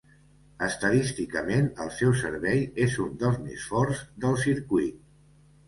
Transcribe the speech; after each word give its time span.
Estadísticament, 0.67 1.67
el 1.85 1.91
seu 1.99 2.15
servei 2.23 2.65
és 2.87 2.97
un 3.05 3.13
dels 3.21 3.39
més 3.45 3.69
forts 3.75 4.05
del 4.27 4.43
circuit. 4.49 5.01